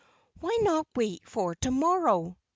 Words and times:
"Why 0.39 0.57
not 0.63 0.87
wait 0.95 1.21
for 1.29 1.53
to 1.53 1.69
morrow?" 1.69 2.35